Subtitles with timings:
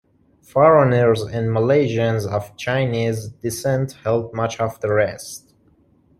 [0.41, 5.53] Foreigners and Malaysians of Chinese descent held much of the rest.